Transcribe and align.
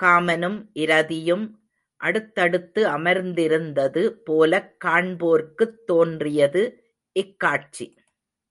காமனும் 0.02 0.68
இரதியும் 0.72 1.44
அடுத்தடுத்து 2.00 2.88
அமர்ந்திருந்தது 2.88 4.08
போலக் 4.08 4.76
காண்போர்க்குத் 4.84 5.84
தோன்றியது, 5.86 6.64
இக் 7.12 7.40
காட்சி. 7.40 7.94